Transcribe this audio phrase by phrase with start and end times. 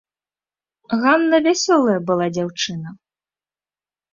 [1.03, 2.89] Ганна вясёлая была дзяўчына.